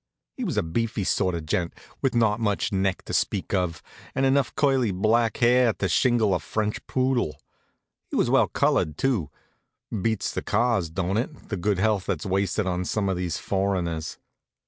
He 0.35 0.43
was 0.43 0.57
a 0.57 0.63
beefy 0.63 1.03
sort 1.03 1.35
of 1.35 1.45
gent, 1.45 1.75
with 2.01 2.15
not 2.15 2.39
much 2.39 2.71
neck 2.71 3.03
to 3.05 3.13
speak 3.13 3.53
of, 3.53 3.83
and 4.15 4.25
enough 4.25 4.55
curly 4.55 4.89
black 4.89 5.37
hair 5.37 5.73
to 5.73 5.87
shingle 5.87 6.33
a 6.33 6.39
French 6.39 6.83
poodle. 6.87 7.39
He 8.09 8.15
was 8.15 8.27
well 8.27 8.47
colored, 8.47 8.97
too. 8.97 9.29
Beats 9.91 10.33
the 10.33 10.41
cars, 10.41 10.89
don't 10.89 11.17
it, 11.17 11.49
the 11.49 11.55
good 11.55 11.77
health 11.77 12.07
that's 12.07 12.25
wasted 12.25 12.65
on 12.65 12.83
some 12.83 13.09
of 13.09 13.15
these 13.15 13.37
foreigners? 13.37 14.17